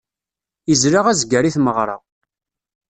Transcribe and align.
Izla 0.73 1.01
azger 1.11 1.45
i 1.45 1.51
tmeɣra. 1.55 1.97